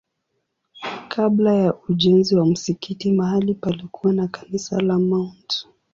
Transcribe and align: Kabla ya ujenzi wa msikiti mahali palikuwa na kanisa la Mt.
Kabla 1.07 1.53
ya 1.55 1.73
ujenzi 1.89 2.35
wa 2.35 2.45
msikiti 2.45 3.11
mahali 3.11 3.53
palikuwa 3.53 4.13
na 4.13 4.27
kanisa 4.27 4.79
la 4.79 4.99
Mt. 4.99 5.67